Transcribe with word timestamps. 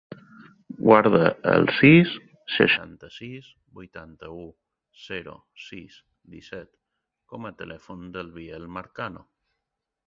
Guarda 0.85 1.19
el 1.51 1.67
sis, 1.79 2.13
seixanta-sis, 2.53 3.51
vuitanta-u, 3.81 4.41
zero, 5.05 5.37
sis, 5.69 6.01
disset 6.37 6.75
com 7.35 7.51
a 7.51 7.57
telèfon 7.63 8.07
del 8.19 8.35
Biel 8.41 8.69
Marcano. 8.79 9.29